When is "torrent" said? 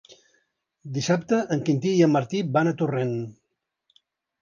2.83-3.17